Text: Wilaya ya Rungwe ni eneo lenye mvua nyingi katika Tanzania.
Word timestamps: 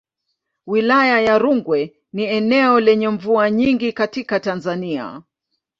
Wilaya 0.67 1.21
ya 1.21 1.39
Rungwe 1.39 1.93
ni 2.13 2.23
eneo 2.23 2.79
lenye 2.79 3.09
mvua 3.09 3.51
nyingi 3.51 3.93
katika 3.93 4.39
Tanzania. 4.39 5.21